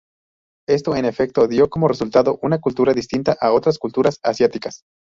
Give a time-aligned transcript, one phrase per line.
[0.67, 4.81] Esto en efecto dio como resultado una cultura distinta a otras culturas asiáticas.